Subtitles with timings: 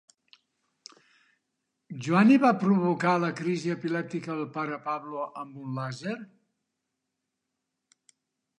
[2.07, 6.19] Joan i va provocar la crisi epilèptica del pare Pablo amb un làser?